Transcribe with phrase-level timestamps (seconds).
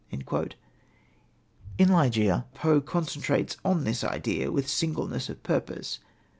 [0.09, 0.25] In
[1.93, 5.99] Ligeia, Poe concentrates on this idea with singleness of purpose.